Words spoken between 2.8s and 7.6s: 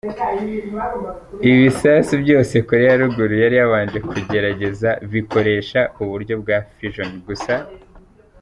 ya ruguru yari yabanje kugerageza bikoresha uburyo bwa Fission gusa.